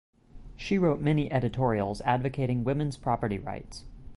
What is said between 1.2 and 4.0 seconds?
editorials advocating women's property rights.